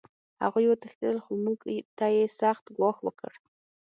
[0.43, 1.59] هغوی وتښتېدل خو موږ
[1.97, 3.31] ته یې سخت ګواښ وکړ